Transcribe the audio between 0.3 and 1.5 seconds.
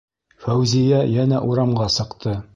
Фәүзиә йәнә